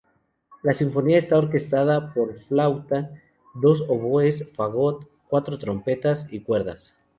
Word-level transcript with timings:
La 0.63 0.73
sinfonía 0.73 1.19
está 1.19 1.37
orquestada 1.37 2.11
para 2.15 2.33
flauta, 2.47 3.11
dos 3.53 3.81
oboes, 3.87 4.51
fagot, 4.55 5.07
cuatro 5.27 5.59
trompas 5.59 6.25
y 6.31 6.39
cuerdas. 6.39 6.95